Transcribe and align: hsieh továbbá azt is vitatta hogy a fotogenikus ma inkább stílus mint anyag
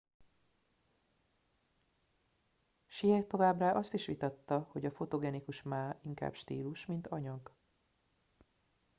hsieh 2.87 3.25
továbbá 3.27 3.73
azt 3.73 3.93
is 3.93 4.05
vitatta 4.05 4.67
hogy 4.71 4.85
a 4.85 4.91
fotogenikus 4.91 5.61
ma 5.61 5.99
inkább 6.03 6.33
stílus 6.35 6.85
mint 6.85 7.07
anyag 7.07 7.51